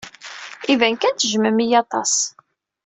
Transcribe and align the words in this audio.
Iban 0.71 0.95
kan 0.97 1.13
tejjmem-iyi 1.15 1.75
aṭas. 1.83 2.13